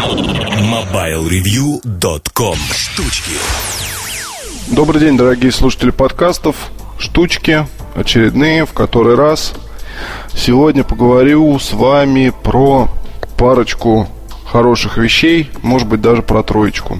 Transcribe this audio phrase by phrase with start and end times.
[0.00, 3.32] MobileReview.com Штучки
[4.70, 6.70] Добрый день, дорогие слушатели подкастов.
[6.98, 9.52] Штучки очередные, в который раз.
[10.34, 12.88] Сегодня поговорю с вами про
[13.36, 14.08] парочку
[14.46, 16.98] хороших вещей, может быть даже про троечку.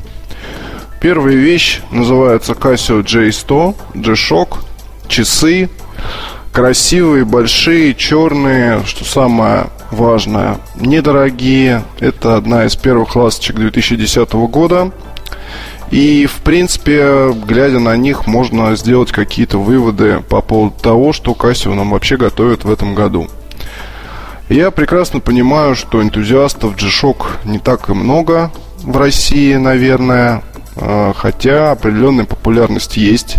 [1.00, 4.58] Первая вещь называется Casio J100, G-Shock,
[5.08, 5.70] часы,
[6.52, 11.82] красивые, большие, черные, что самое важное, недорогие.
[11.98, 14.92] Это одна из первых ласточек 2010 года.
[15.90, 21.74] И, в принципе, глядя на них, можно сделать какие-то выводы по поводу того, что Casio
[21.74, 23.28] нам вообще готовит в этом году.
[24.48, 28.50] Я прекрасно понимаю, что энтузиастов G-Shock не так и много
[28.82, 30.42] в России, наверное,
[30.76, 33.36] а, хотя определенная популярность есть.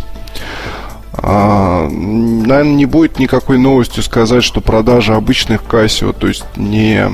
[1.23, 7.09] А, наверное, не будет никакой новостью сказать, что продажи обычных Casio, то есть не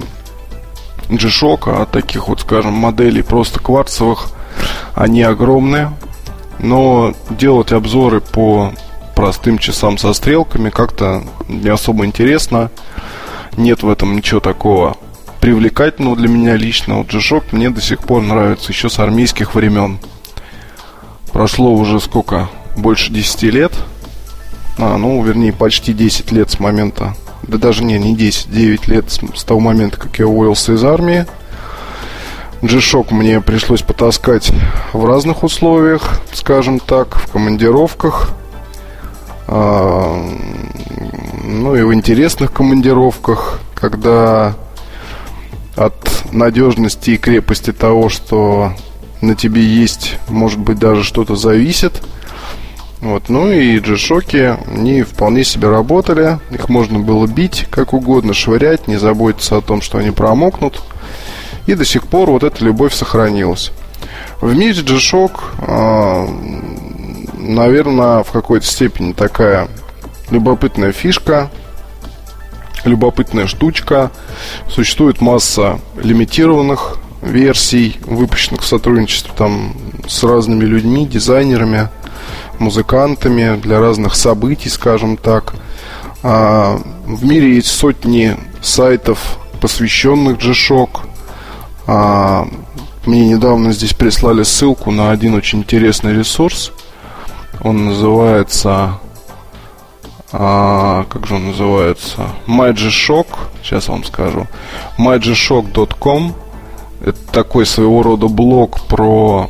[1.10, 4.28] G-Shock, а таких вот, скажем, моделей просто кварцевых,
[4.96, 5.92] они огромные.
[6.60, 8.72] Но делать обзоры по
[9.16, 12.72] простым часам со стрелками как-то не особо интересно.
[13.56, 14.96] Нет в этом ничего такого
[15.42, 16.98] привлекательного для меня лично.
[16.98, 20.00] Вот G-Shock мне до сих пор нравится еще с армейских времен.
[21.32, 22.50] Прошло уже сколько?
[22.76, 23.74] Больше 10 лет.
[24.78, 27.16] А, ну, вернее, почти 10 лет с момента.
[27.44, 30.84] Да даже не, не 10, 9 лет с, с того момента, как я уволился из
[30.84, 31.26] армии.
[32.62, 34.52] G-Shock мне пришлось потаскать
[34.94, 38.32] в разных условиях, скажем так, в командировках,
[39.48, 40.22] а,
[41.44, 44.56] ну и в интересных командировках, когда
[45.76, 48.74] от надежности и крепости того, что
[49.22, 52.02] на тебе есть, может быть, даже что-то зависит.
[53.02, 53.30] Вот.
[53.30, 56.40] Ну и G-шоки, они вполне себе работали.
[56.52, 60.82] Их можно было бить как угодно, швырять, не заботиться о том, что они промокнут.
[61.68, 63.72] И до сих пор вот эта любовь сохранилась.
[64.42, 66.28] В мире G-Shock, э,
[67.38, 69.68] наверное, в какой-то степени такая
[70.30, 71.50] любопытная фишка,
[72.84, 74.12] любопытная штучка.
[74.70, 79.76] Существует масса лимитированных версий, выпущенных в сотрудничестве там
[80.08, 81.90] с разными людьми, дизайнерами,
[82.60, 85.54] музыкантами для разных событий, скажем так.
[86.24, 91.02] А, в мире есть сотни сайтов, посвященных G-Shock.
[91.88, 92.48] А,
[93.06, 96.72] мне недавно здесь прислали ссылку на один очень интересный ресурс.
[97.62, 99.00] Он называется...
[100.34, 102.30] А, как же он называется?
[102.48, 103.28] MyGShock.
[103.64, 104.48] Сейчас вам скажу.
[104.98, 106.36] MyGShock.com
[107.02, 109.50] это такой своего рода блог про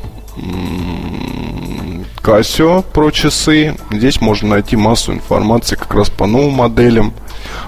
[2.28, 3.78] Casio, про часы.
[3.90, 7.14] Здесь можно найти массу информации как раз по новым моделям,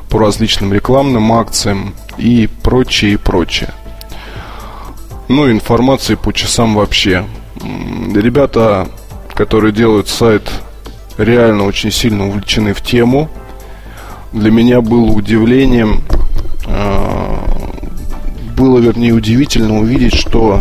[0.10, 3.70] по различным рекламным акциям и прочее, и прочее.
[5.30, 7.24] Ну, информации по часам вообще.
[8.14, 8.90] Ребята,
[9.34, 10.52] которые делают сайт,
[11.18, 13.30] реально очень сильно увлечены в тему.
[14.34, 16.04] Для меня было удивлением
[16.68, 17.19] а,
[18.60, 20.60] было, вернее, удивительно увидеть, что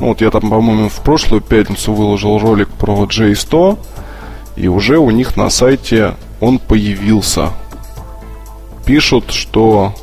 [0.00, 3.78] ну, вот я там, по-моему, в прошлую пятницу выложил ролик про J100,
[4.56, 7.50] и уже у них на сайте он появился.
[8.86, 9.94] Пишут, что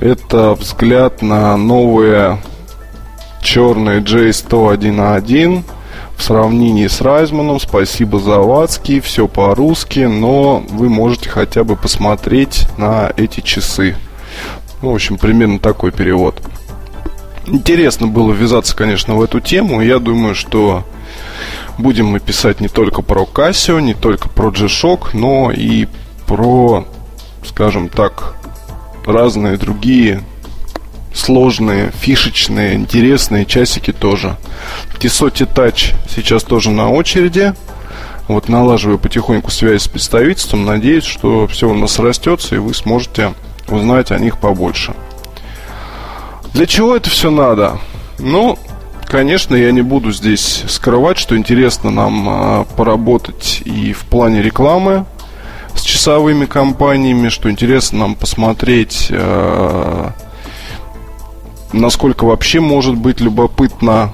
[0.00, 2.38] это взгляд на новые
[3.42, 5.62] черные J101
[6.16, 7.60] в сравнении с Райзманом.
[7.60, 13.96] Спасибо за Завадский, все по-русски, но вы можете хотя бы посмотреть на эти часы.
[14.86, 16.40] Ну, в общем, примерно такой перевод.
[17.44, 19.82] Интересно было ввязаться, конечно, в эту тему.
[19.82, 20.84] Я думаю, что
[21.76, 25.88] будем мы писать не только про Casio, не только про G-Shock, но и
[26.28, 26.86] про,
[27.44, 28.36] скажем так,
[29.04, 30.22] разные другие
[31.12, 34.36] сложные, фишечные, интересные часики тоже.
[35.00, 37.54] Tissot Touch сейчас тоже на очереди.
[38.28, 40.64] Вот налаживаю потихоньку связь с представительством.
[40.64, 43.34] Надеюсь, что все у нас растется, и вы сможете
[43.68, 44.94] узнать о них побольше.
[46.52, 47.78] Для чего это все надо?
[48.18, 48.58] Ну,
[49.06, 55.04] конечно, я не буду здесь скрывать, что интересно нам а, поработать и в плане рекламы
[55.74, 60.12] с часовыми компаниями, что интересно нам посмотреть, а,
[61.72, 64.12] насколько вообще может быть любопытно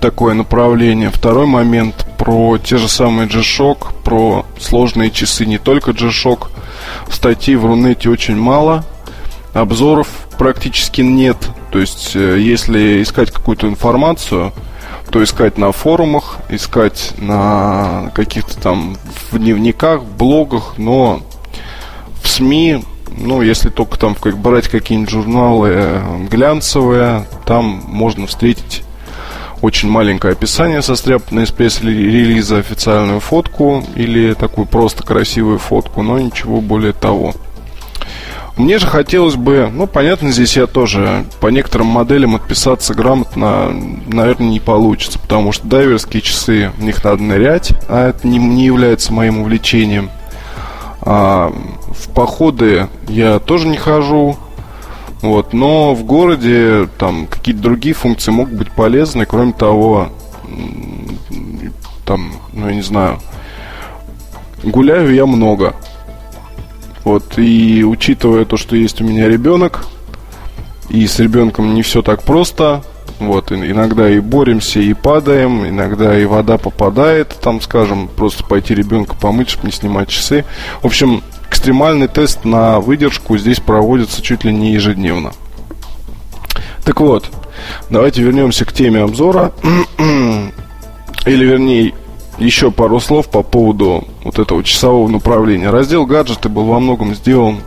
[0.00, 1.10] такое направление.
[1.10, 6.48] Второй момент про те же самые G-Shock, про сложные часы, не только G-Shock.
[7.14, 8.84] Статей в Рунете очень мало,
[9.52, 10.08] обзоров
[10.38, 11.36] практически нет.
[11.70, 14.52] То есть, э, если искать какую-то информацию,
[15.10, 18.96] то искать на форумах, искать на каких-то там
[19.30, 21.20] в дневниках, в блогах, но
[22.22, 22.82] в СМИ
[23.20, 28.84] ну, если только там брать какие-нибудь журналы э, глянцевые, там можно встретить
[29.62, 36.60] очень маленькое описание состряпанное из пресс-релиза, официальную фотку или такую просто красивую фотку, но ничего
[36.60, 37.34] более того.
[38.58, 43.70] Мне же хотелось бы, ну, понятно, здесь я тоже по некоторым моделям отписаться грамотно,
[44.08, 48.64] наверное, не получится, потому что дайверские часы, в них надо нырять, а это не, не
[48.64, 50.10] является моим увлечением.
[51.02, 51.52] А,
[51.86, 54.36] в походы я тоже не хожу,
[55.22, 59.26] вот, но в городе там какие-то другие функции могут быть полезны.
[59.26, 60.10] Кроме того,
[62.04, 63.18] там, ну я не знаю,
[64.62, 65.74] гуляю я много.
[67.04, 69.86] Вот, и учитывая то, что есть у меня ребенок,
[70.88, 72.82] и с ребенком не все так просто,
[73.18, 79.16] вот, иногда и боремся, и падаем, иногда и вода попадает, там, скажем, просто пойти ребенка
[79.16, 80.44] помыть, чтобы не снимать часы.
[80.82, 85.32] В общем, экстремальный тест на выдержку здесь проводится чуть ли не ежедневно.
[86.84, 87.30] Так вот,
[87.90, 89.52] давайте вернемся к теме обзора.
[91.26, 91.94] Или, вернее,
[92.38, 95.70] еще пару слов по поводу вот этого часового направления.
[95.70, 97.58] Раздел гаджеты был во многом сделан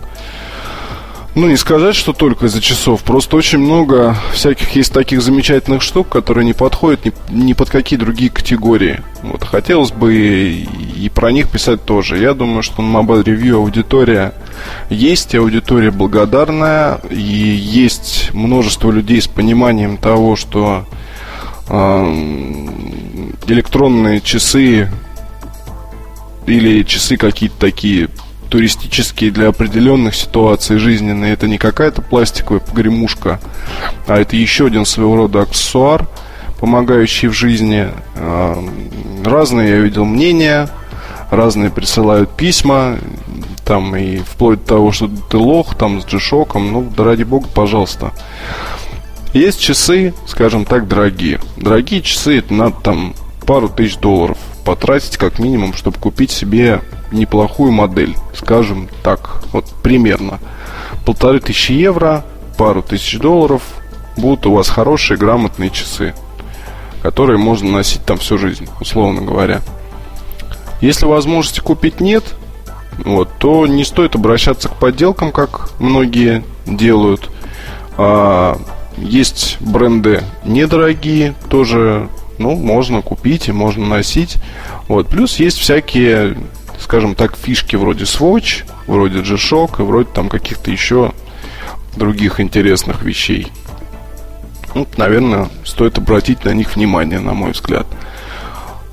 [1.33, 3.03] ну, не сказать, что только из-за часов.
[3.03, 7.97] Просто очень много всяких есть таких замечательных штук, которые не подходят ни, ни под какие
[7.97, 9.01] другие категории.
[9.23, 12.17] Вот, хотелось бы и, и про них писать тоже.
[12.17, 14.33] Я думаю, что на Mobile Review аудитория
[14.89, 20.85] есть, аудитория благодарная, и есть множество людей с пониманием того, что
[21.69, 22.03] э,
[23.47, 24.91] электронные часы
[26.45, 28.09] или часы какие-то такие
[28.51, 31.31] туристические для определенных ситуаций жизненные.
[31.31, 33.39] Это не какая-то пластиковая погремушка,
[34.07, 36.05] а это еще один своего рода аксессуар,
[36.59, 37.87] помогающий в жизни.
[38.17, 38.61] А,
[39.23, 40.67] разные я видел мнения,
[41.31, 42.99] разные присылают письма,
[43.63, 47.47] там и вплоть до того, что ты лох, там с джишоком, ну, да ради бога,
[47.47, 48.11] пожалуйста.
[49.33, 51.39] Есть часы, скажем так, дорогие.
[51.55, 53.13] Дорогие часы, это надо там
[53.45, 56.81] пару тысяч долларов потратить как минимум, чтобы купить себе
[57.11, 60.39] неплохую модель, скажем так, вот примерно.
[61.05, 62.23] Полторы тысячи евро,
[62.57, 63.63] пару тысяч долларов,
[64.17, 66.13] будут у вас хорошие, грамотные часы,
[67.01, 69.61] которые можно носить там всю жизнь, условно говоря.
[70.81, 72.23] Если возможности купить нет,
[73.05, 77.29] вот, то не стоит обращаться к подделкам, как многие делают.
[77.97, 78.59] А,
[78.97, 82.09] есть бренды недорогие, тоже
[82.41, 84.37] ну, можно купить и можно носить.
[84.87, 85.07] Вот.
[85.07, 86.37] Плюс есть всякие
[86.81, 91.13] скажем так, фишки вроде Swatch, вроде G-Shock и вроде там каких-то еще
[91.95, 93.51] других интересных вещей.
[94.73, 97.85] Ну, наверное, стоит обратить на них внимание, на мой взгляд.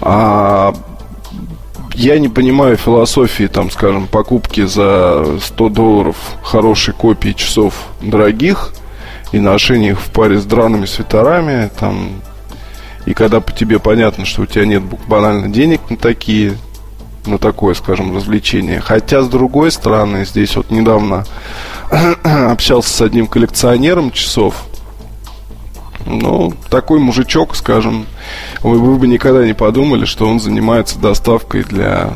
[0.01, 0.75] А
[1.95, 8.73] я не понимаю философии, там, скажем, покупки за 100 долларов хорошей копии часов дорогих
[9.33, 12.11] и ношения их в паре с драными свитерами, там,
[13.09, 16.59] и когда тебе понятно, что у тебя нет банально денег на такие,
[17.25, 18.81] на такое, скажем, развлечение.
[18.81, 21.25] Хотя, с другой стороны, здесь вот недавно
[22.23, 24.63] общался с одним коллекционером часов.
[26.05, 28.05] Ну, такой мужичок, скажем,
[28.61, 32.13] вы, вы бы никогда не подумали, что он занимается доставкой для,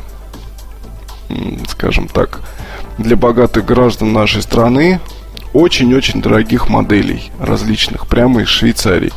[1.69, 2.43] скажем так,
[2.99, 5.00] для богатых граждан нашей страны
[5.52, 9.12] очень-очень дорогих моделей различных, прямо из Швейцарии.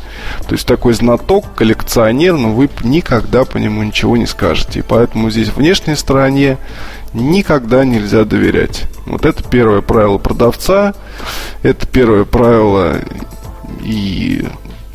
[0.46, 4.80] То есть такой знаток, коллекционер, но вы никогда по нему ничего не скажете.
[4.80, 6.58] И поэтому здесь внешней стороне
[7.14, 8.84] никогда нельзя доверять.
[9.06, 10.94] Вот это первое правило продавца,
[11.62, 12.96] это первое правило
[13.82, 14.46] и,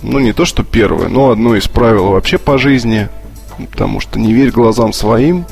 [0.01, 3.10] ну не то что первое, но одно из правил вообще по жизни,
[3.71, 5.45] потому что не верь глазам своим,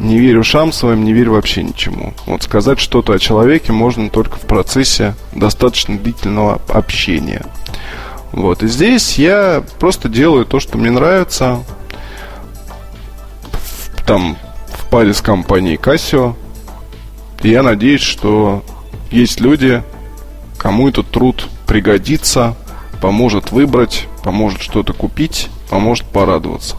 [0.00, 2.14] не верь ушам своим, не верь вообще ничему.
[2.26, 7.44] Вот сказать что-то о человеке можно только в процессе достаточно длительного общения.
[8.32, 11.62] Вот, и здесь я просто делаю то, что мне нравится.
[14.06, 14.36] Там
[14.72, 16.34] в паре с компанией Casio.
[17.42, 18.64] И я надеюсь, что
[19.10, 19.82] есть люди,
[20.56, 22.56] кому этот труд пригодится,
[23.02, 26.76] поможет выбрать, поможет что-то купить, поможет порадоваться.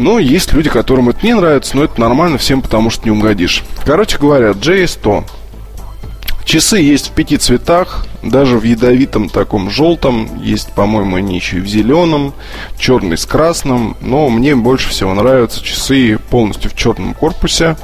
[0.00, 3.64] Но есть люди, которым это не нравится, но это нормально всем, потому что не угодишь.
[3.84, 5.24] Короче говоря, JS100.
[6.46, 11.60] Часы есть в пяти цветах, даже в ядовитом таком желтом, есть, по-моему, они еще и
[11.60, 12.32] в зеленом,
[12.78, 17.76] черный с красным, но мне больше всего нравятся часы полностью в черном корпусе,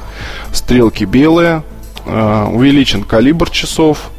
[0.51, 1.61] стрелки белые,
[2.07, 4.09] э, увеличен калибр часов,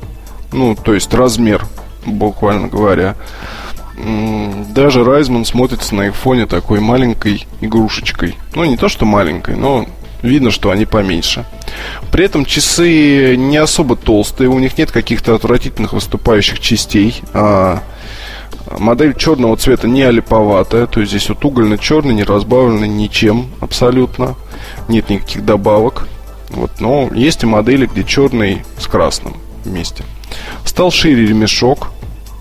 [0.53, 1.67] ну, то есть размер,
[2.07, 3.17] буквально говоря,
[4.75, 6.15] даже Райзман смотрится на их
[6.49, 8.37] такой маленькой игрушечкой.
[8.55, 9.87] Ну, не то, что маленькой, но
[10.23, 11.45] видно, что они поменьше.
[12.11, 17.23] При этом часы не особо толстые, у них нет каких-то отвратительных выступающих частей.
[17.33, 17.83] А
[18.79, 24.35] модель черного цвета не олиповатая, то есть здесь вот угольно-черный, не разбавленный ничем абсолютно.
[24.89, 26.09] Нет никаких добавок.
[26.51, 30.05] Вот, но есть и модели, где черный с красным вместе.
[30.65, 31.91] Стал шире ремешок,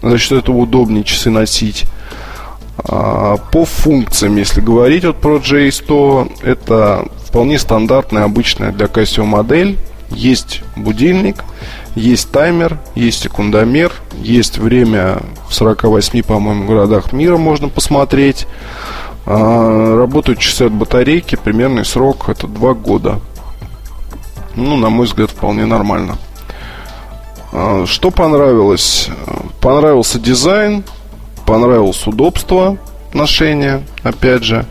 [0.02, 1.86] за счет этого удобнее часы носить.
[2.78, 9.78] А, по функциям, если говорить вот про J100, это вполне стандартная, обычная для Casio модель.
[10.10, 11.44] Есть будильник,
[11.96, 15.18] есть таймер, есть секундомер, есть время
[15.50, 18.48] в 48, по-моему, городах мира можно посмотреть.
[19.26, 23.20] А, работают часы от батарейки, примерный срок это 2 года.
[24.56, 26.18] Ну, на мой взгляд, вполне нормально.
[27.52, 29.10] А, что понравилось?
[29.62, 30.84] Понравился дизайн,
[31.46, 32.78] понравилось удобство
[33.14, 34.66] ношения, опять же.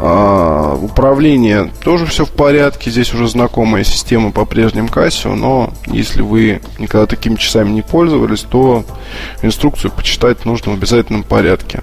[0.00, 2.90] А, управление тоже все в порядке.
[2.90, 8.42] Здесь уже знакомая система по прежним Casio, но если вы никогда такими часами не пользовались,
[8.42, 8.84] то
[9.42, 11.82] инструкцию почитать нужно в обязательном порядке.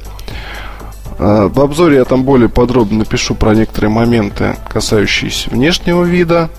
[1.19, 6.49] А, в обзоре я там более подробно напишу про некоторые моменты, касающиеся внешнего вида.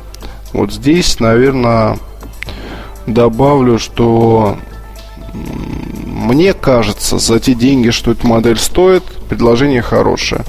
[0.53, 1.99] Вот здесь, наверное,
[3.07, 4.59] добавлю, что
[5.33, 10.45] мне кажется, за те деньги, что эта модель стоит, предложение хорошее.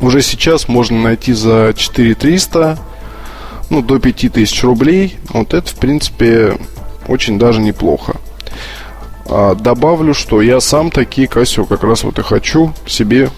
[0.00, 2.78] Уже сейчас можно найти за 4300,
[3.70, 5.18] ну, до 5000 рублей.
[5.30, 6.58] Вот это, в принципе,
[7.08, 8.16] очень даже неплохо.
[9.28, 13.30] А добавлю, что я сам такие Casio как раз вот и хочу себе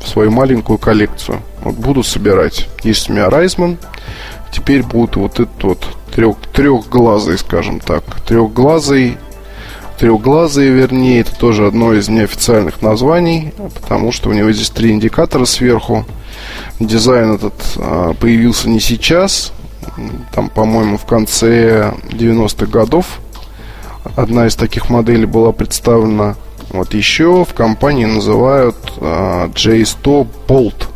[0.00, 1.40] в свою маленькую коллекцию.
[1.62, 2.68] Вот буду собирать.
[2.82, 3.78] Есть у меня Райзман.
[4.52, 8.04] Теперь будет вот этот вот трех, трехглазый, скажем так.
[8.22, 9.16] Трехглазый
[10.02, 15.44] трехглазые, вернее, это тоже одно из неофициальных названий, потому что у него здесь три индикатора
[15.44, 16.04] сверху.
[16.80, 19.52] Дизайн этот а, появился не сейчас,
[20.34, 23.20] там, по-моему, в конце 90-х годов.
[24.16, 26.34] Одна из таких моделей была представлена.
[26.70, 30.88] Вот еще в компании называют а, J100 Bolt.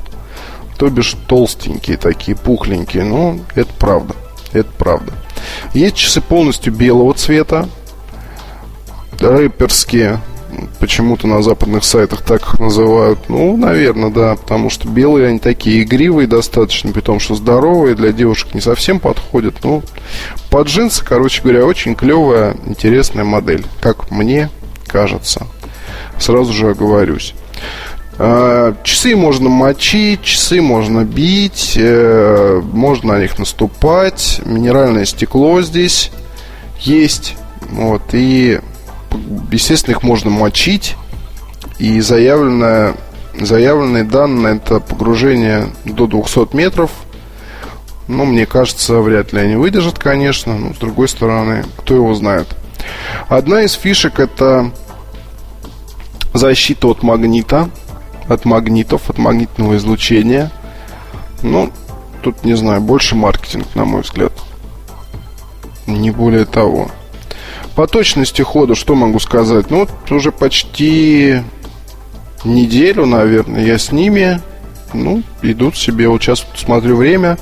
[0.78, 3.04] То бишь толстенькие такие, пухленькие.
[3.04, 4.14] Ну, это правда.
[4.52, 5.12] Это правда.
[5.74, 7.68] Есть часы полностью белого цвета
[9.20, 10.20] рэперские.
[10.78, 13.28] Почему-то на западных сайтах так их называют.
[13.28, 18.12] Ну, наверное, да, потому что белые они такие игривые достаточно, при том, что здоровые, для
[18.12, 19.56] девушек не совсем подходят.
[19.64, 19.82] Ну,
[20.50, 24.48] под джинсы, короче говоря, очень клевая, интересная модель, как мне
[24.86, 25.46] кажется.
[26.18, 27.34] Сразу же оговорюсь.
[28.18, 34.40] А, часы можно мочить, часы можно бить, э, можно на них наступать.
[34.44, 36.10] Минеральное стекло здесь
[36.80, 37.36] есть.
[37.70, 38.60] Вот, и
[39.50, 40.96] естественно, их можно мочить.
[41.78, 42.94] И заявленное,
[43.38, 46.90] заявленные данные это погружение до 200 метров.
[48.08, 50.56] Ну, мне кажется, вряд ли они выдержат, конечно.
[50.56, 52.46] Но, с другой стороны, кто его знает.
[53.28, 54.70] Одна из фишек это
[56.32, 57.68] защита от магнита,
[58.28, 60.50] от магнитов, от магнитного излучения.
[61.42, 61.70] Ну,
[62.22, 64.32] тут, не знаю, больше маркетинг, на мой взгляд.
[65.86, 66.90] Не более того.
[67.74, 69.70] По точности хода что могу сказать?
[69.70, 71.42] Ну, вот уже почти
[72.44, 74.40] неделю, наверное, я с ними.
[74.94, 76.08] Ну, идут себе.
[76.08, 77.38] Вот сейчас смотрю время.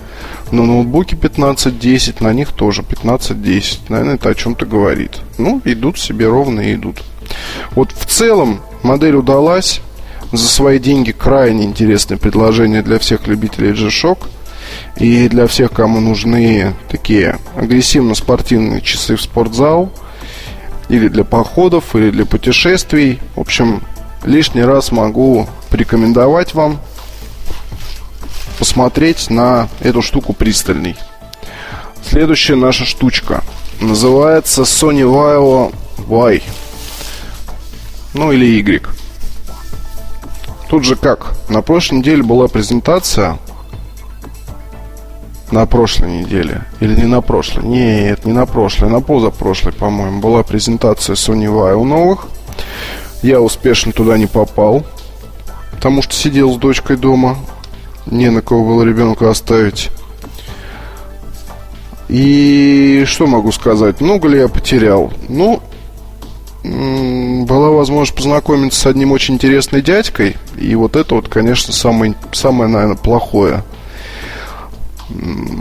[0.51, 3.81] На ноутбуке 15.10, на них тоже 15.10.
[3.89, 5.19] Наверное, это о чем-то говорит.
[5.39, 7.03] Ну, идут себе ровно и идут.
[7.73, 9.81] Вот в целом модель удалась.
[10.37, 14.29] За свои деньги крайне интересное предложение для всех любителей G-Shock.
[14.97, 19.93] И для всех, кому нужны такие агрессивно-спортивные часы в спортзал–
[20.89, 23.21] или для походов, или для путешествий.
[23.37, 23.83] В общем,
[24.25, 26.79] лишний раз могу порекомендовать вам
[28.59, 30.97] посмотреть на эту штуку пристальней.
[32.09, 33.43] Следующая наша штучка
[33.81, 35.75] называется Sony Vaio
[36.07, 36.43] Y.
[38.13, 38.87] Ну или Y.
[40.75, 41.37] Тут же как?
[41.49, 43.39] На прошлой неделе была презентация
[45.53, 46.63] на прошлой неделе.
[46.81, 47.65] Или не на прошлой?
[47.65, 52.27] Нет, не на прошлой, на позапрошлой, по-моему, была презентация Sony Vaio новых.
[53.23, 54.85] Я успешно туда не попал,
[55.71, 57.37] потому что сидел с дочкой дома.
[58.07, 59.93] Не на кого было ребенка оставить.
[62.09, 64.01] И что могу сказать?
[64.01, 65.13] Много ли я потерял?
[65.29, 65.63] Ну,
[66.65, 70.37] была возможность познакомиться с одним очень интересной дядькой.
[70.59, 73.63] И вот это вот, конечно, самое, самое наверное, плохое–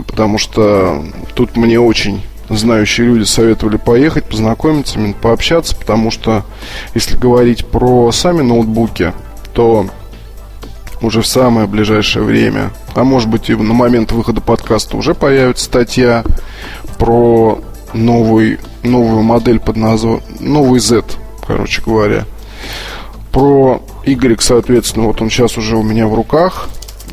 [0.06, 6.44] потому что тут мне очень знающие люди советовали поехать, познакомиться, пообщаться, потому что
[6.94, 9.12] если говорить про сами ноутбуки,
[9.54, 9.86] то
[11.00, 15.64] уже в самое ближайшее время а может быть и на момент выхода подкаста уже появится
[15.64, 16.24] статья
[16.98, 17.60] про
[17.94, 21.04] новый, новую модель под названием новый Z,
[21.46, 22.24] короче говоря.
[23.32, 26.68] Про Y, соответственно, вот он сейчас уже у меня в руках.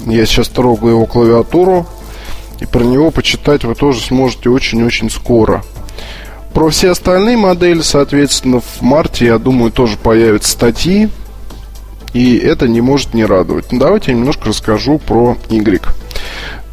[0.06, 1.88] Я сейчас трогаю его клавиатуру.
[2.60, 5.64] И про него почитать вы тоже сможете очень-очень скоро.
[6.54, 11.10] Про все остальные модели, соответственно, в марте, я думаю, тоже появятся статьи.
[12.14, 13.68] И это не может не радовать.
[13.72, 15.82] давайте я немножко расскажу про Y.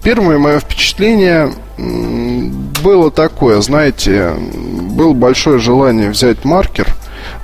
[0.02, 6.95] Первое мое впечатление было такое, знаете, было большое желание взять маркер,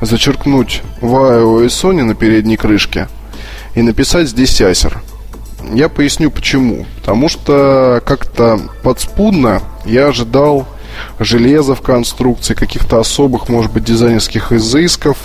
[0.00, 3.08] зачеркнуть Vaio и Sony на передней крышке
[3.74, 4.96] и написать здесь Acer.
[5.72, 6.86] Я поясню почему.
[7.00, 10.66] Потому что как-то подспудно я ожидал
[11.18, 15.18] железа в конструкции, каких-то особых, может быть, дизайнерских изысков,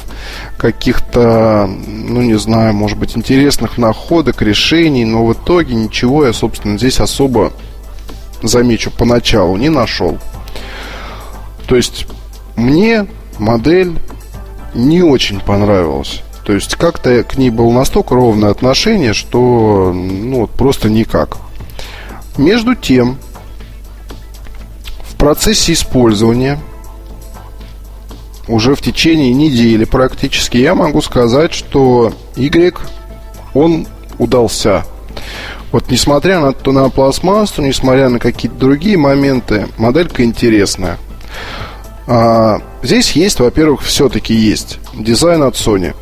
[0.58, 6.78] каких-то, ну не знаю, может быть, интересных находок, решений, но в итоге ничего я, собственно,
[6.78, 7.54] здесь особо,
[8.42, 10.18] замечу, поначалу не нашел.
[11.68, 12.08] То есть
[12.56, 13.08] мне
[13.38, 13.94] модель
[14.74, 16.22] не очень понравилась.
[16.46, 21.38] То есть как-то к ней было настолько ровное отношение, что ну, вот просто никак.
[22.38, 23.18] Между тем,
[25.20, 26.58] процессе использования
[28.48, 32.76] уже в течение недели практически я могу сказать, что Y,
[33.54, 33.86] он
[34.18, 34.86] удался.
[35.72, 40.98] Вот несмотря на, на пластмассу, несмотря на какие-то другие моменты, моделька интересная.
[42.08, 45.94] А, здесь есть, во-первых, все-таки есть дизайн от Sony.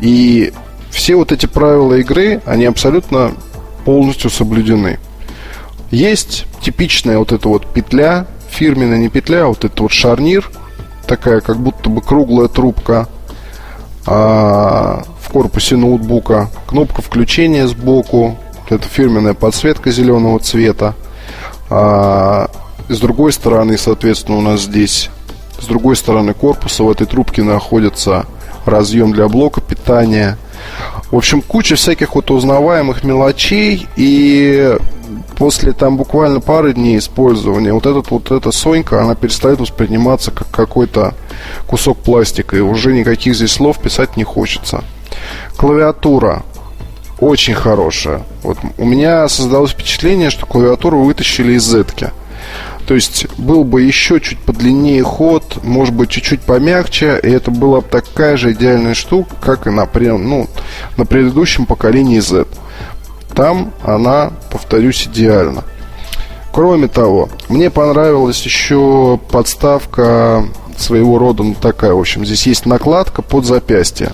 [0.00, 0.54] И
[0.90, 3.34] все вот эти правила игры, они абсолютно
[3.84, 4.98] полностью соблюдены.
[5.90, 10.50] Есть типичная вот эта вот петля, фирменная не петля, а вот этот вот шарнир,
[11.06, 13.08] такая как будто бы круглая трубка
[14.06, 18.36] а, в корпусе ноутбука, кнопка включения сбоку,
[18.68, 20.94] эта фирменная подсветка зеленого цвета.
[21.70, 22.50] А,
[22.88, 25.10] с другой стороны, соответственно, у нас здесь,
[25.60, 28.26] с другой стороны корпуса в этой трубке находится
[28.64, 30.38] разъем для блока питания.
[31.10, 34.76] В общем, куча всяких вот узнаваемых мелочей и
[35.38, 40.50] после там буквально пары дней использования вот этот вот эта Сонька, она перестает восприниматься как
[40.50, 41.14] какой-то
[41.66, 44.82] кусок пластика и уже никаких здесь слов писать не хочется.
[45.56, 46.42] Клавиатура
[47.20, 48.22] очень хорошая.
[48.42, 52.10] Вот у меня создалось впечатление, что клавиатуру вытащили из зетки.
[52.88, 57.82] То есть был бы еще чуть подлиннее ход, может быть, чуть-чуть помягче, и это была
[57.82, 60.48] бы такая же идеальная штука, как и на, ну,
[60.96, 62.46] на предыдущем поколении Z.
[63.38, 65.62] Там она, повторюсь, идеальна.
[66.52, 70.44] Кроме того, мне понравилась еще подставка
[70.76, 74.10] своего рода, ну такая, в общем, здесь есть накладка под запястье.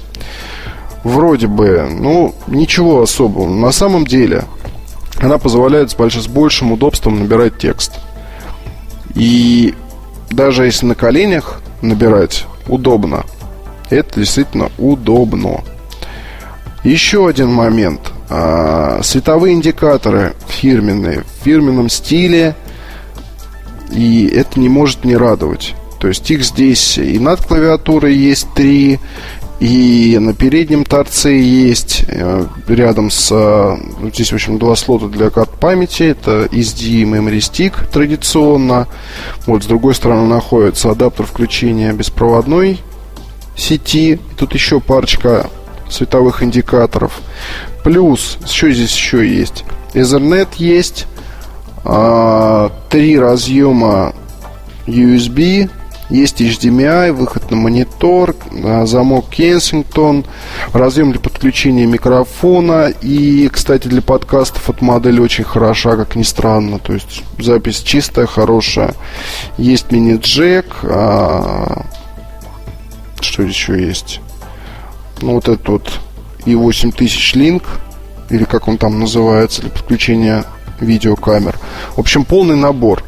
[1.04, 3.48] Вроде бы, ну, ничего особого.
[3.48, 4.44] На самом деле,
[5.18, 6.16] она позволяет с, больш...
[6.16, 7.92] с большим удобством набирать текст.
[9.14, 9.74] И
[10.28, 13.24] даже если на коленях набирать удобно,
[13.88, 15.62] это действительно удобно.
[16.82, 18.13] Еще один момент.
[18.28, 22.54] А, световые индикаторы фирменные, в фирменном стиле,
[23.92, 25.74] и это не может не радовать.
[26.00, 28.98] То есть их здесь и над клавиатурой есть три,
[29.60, 33.28] и на переднем торце есть э, рядом с...
[33.30, 33.76] Э,
[34.12, 36.02] здесь, в общем, два слота для карт памяти.
[36.02, 38.88] Это SD и Memory Stick традиционно.
[39.46, 42.80] Вот с другой стороны находится адаптер включения беспроводной
[43.56, 44.18] сети.
[44.36, 45.48] Тут еще парочка
[45.88, 47.20] световых индикаторов.
[47.82, 49.64] Плюс, что здесь еще есть?
[49.92, 51.06] Ethernet есть.
[51.84, 54.14] А, три разъема
[54.86, 55.70] USB
[56.10, 60.26] есть HDMI, выход на монитор, а, замок Kensington,
[60.72, 62.92] разъем для подключения микрофона.
[63.02, 66.78] И, кстати, для подкастов эта модель очень хороша, как ни странно.
[66.78, 68.94] То есть запись чистая, хорошая.
[69.56, 70.66] Есть мини-джек.
[70.84, 71.86] А...
[73.20, 74.20] Что еще есть?
[75.24, 76.00] Ну, вот этот вот
[76.44, 77.64] и 8000 линк,
[78.30, 80.44] или как он там называется, для подключения
[80.80, 81.58] видеокамер.
[81.96, 83.02] В общем, полный набор.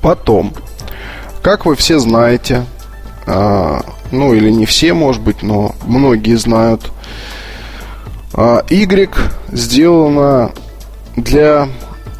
[0.00, 0.52] Потом
[1.42, 2.64] как вы все знаете,
[3.26, 3.80] а,
[4.12, 6.92] ну или не все, может быть, но многие знают,
[8.32, 9.10] а, Y
[9.50, 10.52] сделана
[11.16, 11.68] для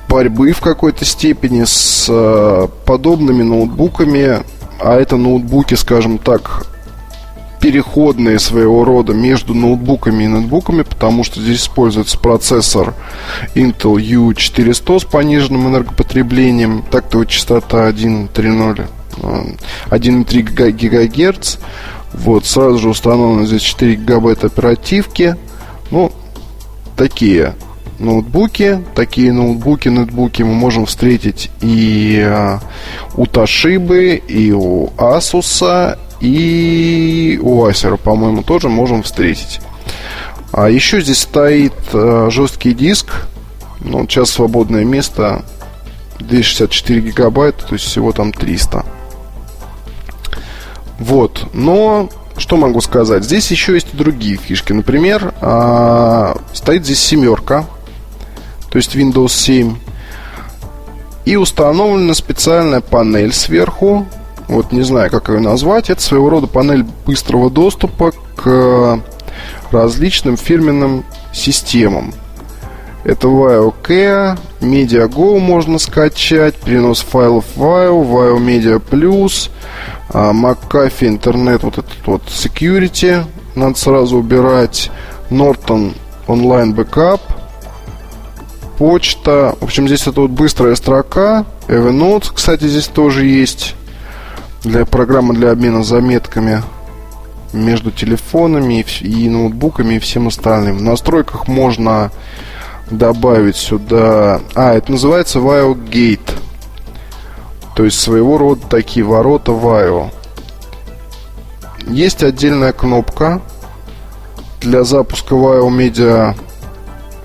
[0.09, 4.43] борьбы в какой-то степени с а, подобными ноутбуками,
[4.81, 6.67] а это ноутбуки, скажем так,
[7.63, 12.95] переходные своего рода между ноутбуками и ноутбуками, потому что здесь используется процессор
[13.55, 18.87] Intel U400 с пониженным энергопотреблением, так-то частота 1.3.0
[19.91, 21.57] 1,3 ГГц.
[22.15, 25.37] Вот, сразу же установлено здесь 4 гигабайта оперативки.
[25.91, 26.11] Ну,
[26.97, 27.55] такие
[28.01, 28.83] ноутбуки.
[28.95, 32.59] Такие ноутбуки, нетбуки мы можем встретить и э,
[33.15, 39.61] у Toshiba, и у Asus, и у Acer, по-моему, тоже можем встретить.
[40.53, 43.09] А еще здесь стоит э, жесткий диск.
[43.81, 45.45] Ну, сейчас свободное место
[46.21, 48.87] 264 гигабайта, то есть всего там 300.
[51.01, 51.49] Вот.
[51.53, 53.25] Но что могу сказать?
[53.25, 54.73] Здесь еще есть и другие фишки.
[54.73, 57.67] Например, э, стоит здесь семерка,
[58.71, 59.75] то есть Windows 7.
[61.25, 64.07] И установлена специальная панель сверху.
[64.53, 65.91] Вот не знаю, как ее назвать.
[65.91, 69.01] Это своего рода панель быстрого доступа к
[69.71, 72.13] различным фирменным системам.
[73.05, 79.51] Это VioKea, MediaGo можно скачать, перенос файлов Vio, Vio Media Plus,
[80.11, 83.25] McAfee интернет, вот этот вот security,
[83.57, 84.91] надо сразу убирать,
[85.31, 85.97] Norton
[86.29, 87.21] Online Backup,
[88.79, 89.57] почта.
[89.61, 91.45] В общем, здесь это вот быстрая строка.
[91.67, 93.75] Evernote, кстати, здесь тоже есть.
[94.65, 96.63] Для программы для обмена заметками
[97.53, 100.79] между телефонами и ноутбуками и всем остальным.
[100.79, 102.11] В настройках можно
[102.91, 104.41] добавить сюда...
[104.55, 106.31] А, это называется VIO Gate.
[107.75, 110.11] То есть своего рода такие ворота VIO.
[111.89, 113.41] Есть отдельная кнопка
[114.61, 116.37] для запуска VIO Media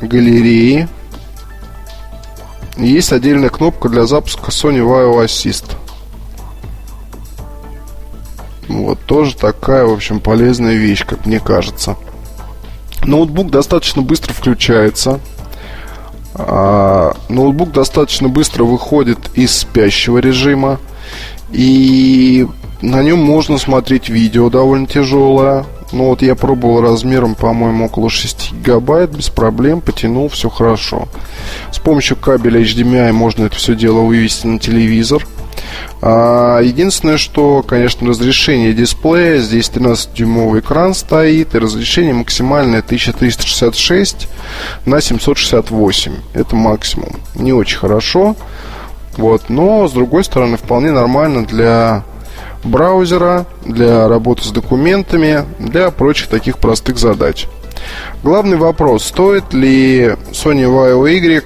[0.02, 0.88] галереи.
[2.78, 5.76] Есть отдельная кнопка для запуска Sony VIO Assist.
[8.68, 11.96] Вот тоже такая, в общем, полезная вещь, как мне кажется.
[13.04, 15.20] Ноутбук достаточно быстро включается.
[16.34, 20.80] А, ноутбук достаточно быстро выходит из спящего режима.
[21.52, 22.46] И
[22.82, 25.66] на нем можно смотреть видео довольно тяжелое.
[25.94, 31.08] Ну вот я пробовал размером, по-моему, около 6 гигабайт, без проблем, потянул, все хорошо.
[31.72, 35.26] С помощью кабеля HDMI можно это все дело вывести на телевизор–
[36.02, 39.40] единственное, что, конечно, разрешение дисплея.
[39.40, 44.28] Здесь 13-дюймовый экран стоит, и разрешение максимальное 1366
[44.86, 46.14] на 768.
[46.34, 47.10] Это максимум.
[47.36, 48.36] Не очень хорошо.
[49.18, 52.04] Вот, но, с другой стороны, вполне нормально для
[52.64, 57.48] браузера, для работы с документами, для прочих таких простых задач.
[58.24, 61.44] Главный вопрос, стоит ли Sony Vaio Y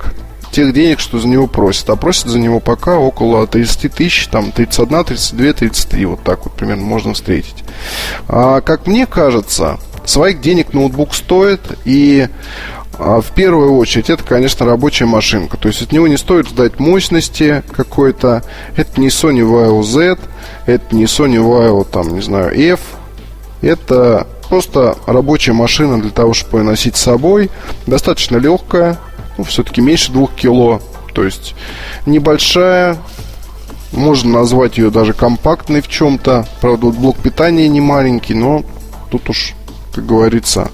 [0.52, 1.90] тех денег, что за него просят.
[1.90, 6.54] А просят за него пока около 30 тысяч, там 31, 32, 33, вот так вот
[6.54, 7.64] примерно можно встретить.
[8.28, 12.28] А, как мне кажется, своих денег ноутбук стоит, и
[12.98, 15.58] а, в первую очередь это, конечно, рабочая машинка.
[15.58, 18.44] То есть от него не стоит ждать мощности какой-то.
[18.76, 20.18] Это не Sony Vaio Z,
[20.66, 22.80] это не Sony Vaio, там, не знаю, F.
[23.62, 27.50] Это просто рабочая машина для того, чтобы ее носить с собой.
[27.88, 29.00] Достаточно легкая,
[29.43, 30.82] все-таки меньше двух кило.
[31.13, 31.56] То есть
[32.06, 32.97] небольшая,
[33.91, 36.45] можно назвать ее даже компактной в чем-то.
[36.62, 38.63] Правда, вот блок питания не маленький, но
[39.10, 39.54] тут уж,
[39.93, 40.71] как говорится,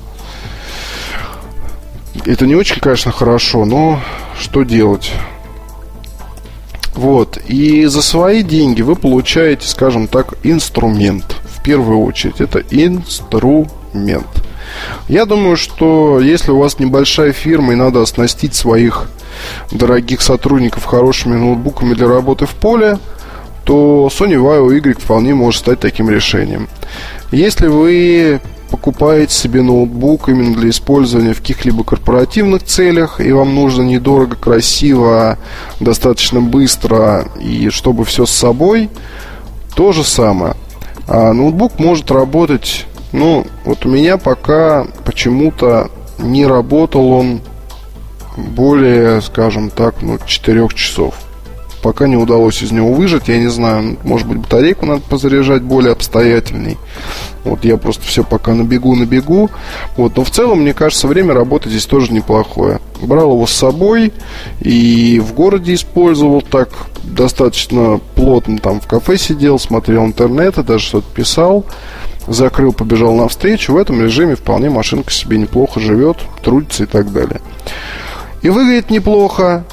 [2.26, 4.00] это не очень, конечно, хорошо, но
[4.40, 5.12] что делать?
[6.98, 7.38] Вот.
[7.48, 11.38] И за свои деньги вы получаете, скажем так, инструмент.
[11.46, 12.42] В первую очередь.
[12.42, 14.47] Это инструмент.
[15.08, 19.10] Я думаю, что если у вас небольшая фирма и надо оснастить своих
[19.72, 22.98] дорогих сотрудников хорошими ноутбуками для работы в поле,
[23.64, 26.70] то Sony Vaio Y вполне может стать таким решением.
[27.32, 33.84] Если вы покупаете себе ноутбук именно для использования в каких-либо корпоративных целях, и вам нужно
[33.84, 35.38] недорого, красиво,
[35.80, 38.90] достаточно быстро, и чтобы все с собой,
[39.76, 40.56] то же самое.
[41.08, 47.42] А ноутбук может работать ну, вот у меня пока почему-то не работал он
[48.38, 51.16] более, скажем так, ну, 4 часов.
[51.82, 55.94] Пока не удалось из него выжать, я не знаю, может быть, батарейку надо позаряжать более
[55.94, 56.78] обстоятельней.
[57.44, 59.50] Вот я просто все пока набегу, набегу.
[59.96, 62.82] Вот, но в целом, мне кажется, время работы здесь тоже неплохое.
[63.02, 64.12] Брал его с собой
[64.60, 66.70] и в городе использовал так
[67.04, 68.58] достаточно плотно.
[68.58, 71.64] Там в кафе сидел, смотрел интернет, и даже что-то писал
[72.28, 73.74] закрыл, побежал навстречу.
[73.74, 77.42] В этом режиме вполне машинка себе неплохо живет, трудится и так далее.
[78.42, 79.64] И выглядит неплохо,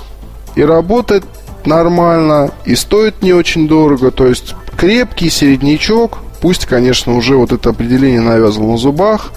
[0.55, 1.25] и работает
[1.67, 4.11] нормально, и стоит не очень дорого.
[4.11, 9.33] То есть крепкий середнячок, пусть, конечно, уже вот это определение навязано на зубах,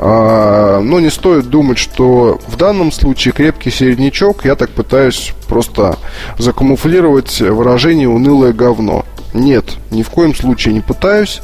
[0.00, 5.98] а, но не стоит думать, что в данном случае крепкий середнячок, я так пытаюсь просто
[6.38, 9.04] закамуфлировать выражение «унылое говно».
[9.34, 11.42] Нет, ни в коем случае не пытаюсь.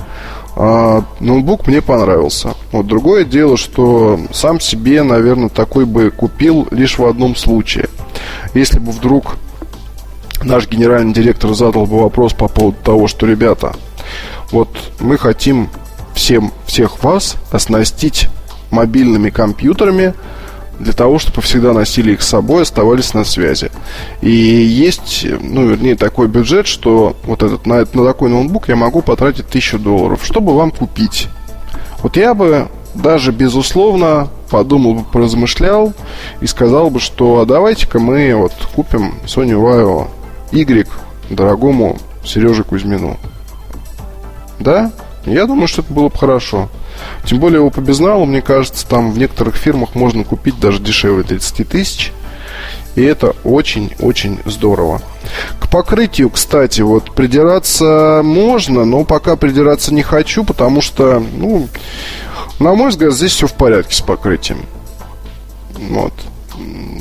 [0.57, 2.55] А, ноутбук мне понравился.
[2.73, 7.89] Вот другое дело, что сам себе, наверное, такой бы купил лишь в одном случае.
[8.55, 9.37] Если бы вдруг
[10.43, 13.75] наш генеральный директор задал бы вопрос по поводу того, что, ребята,
[14.53, 14.69] вот
[15.01, 15.69] мы хотим
[16.15, 18.29] всем, всех вас оснастить
[18.71, 20.15] мобильными компьютерами
[20.79, 23.71] для того, чтобы всегда носили их с собой, оставались на связи.
[24.21, 29.03] И есть, ну, вернее, такой бюджет, что вот этот, на, на такой ноутбук я могу
[29.03, 31.29] потратить тысячу долларов, чтобы вам купить.
[32.03, 35.93] Вот я бы даже безусловно подумал бы, поразмышлял
[36.41, 40.09] и сказал бы, что а давайте-ка мы вот купим Sony Vaio
[40.53, 40.87] Y
[41.31, 43.17] дорогому Сереже Кузьмину.
[44.61, 44.93] Да?
[45.27, 46.69] Я думаю, что это было бы хорошо.
[47.25, 51.23] Тем более его по безналу, мне кажется, там в некоторых фирмах можно купить даже дешевле
[51.23, 52.13] 30 тысяч.
[52.95, 55.03] И это очень-очень здорово.
[55.59, 61.69] К покрытию, кстати, вот придираться можно, но пока придираться не хочу, потому что, ну,
[62.61, 64.59] на мой взгляд, здесь все в порядке с покрытием.
[65.77, 66.13] Вот.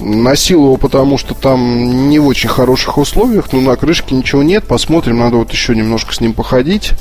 [0.01, 4.65] Носил его, потому что там не в очень хороших условиях, но на крышке ничего нет.
[4.65, 6.93] Посмотрим, надо вот еще немножко с ним походить,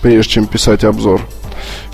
[0.00, 1.20] прежде чем писать обзор.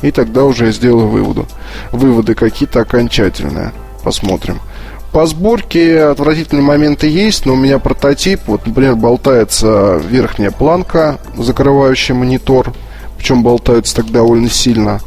[0.02, 1.44] И тогда уже я сделаю выводы.
[1.92, 3.72] Выводы какие-то окончательные.
[4.02, 4.60] Посмотрим.
[5.12, 8.40] По сборке отвратительные моменты есть, но у меня прототип.
[8.46, 12.72] Вот, например, болтается верхняя планка, закрывающая монитор.
[13.16, 15.00] Причем болтается так довольно сильно.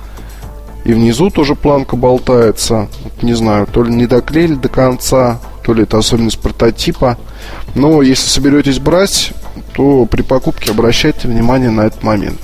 [0.86, 2.88] И внизу тоже планка болтается.
[3.04, 7.18] Вот, не знаю, то ли не доклеили до конца, то ли это особенность прототипа.
[7.76, 9.34] Но если соберетесь брать,
[9.76, 12.40] то при покупке обращайте внимание на этот момент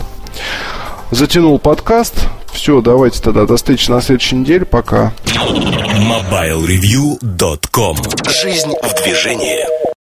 [1.12, 2.16] затянул подкаст.
[2.52, 4.66] Все, давайте тогда до встречи на следующей неделе.
[4.66, 5.14] Пока.
[5.26, 7.98] MobileReview.com
[8.42, 9.66] Жизнь в движении.